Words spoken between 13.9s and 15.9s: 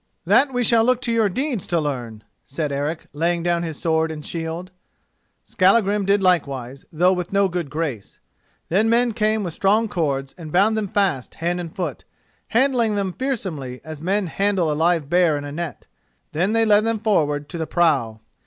men handle a live bear in a net.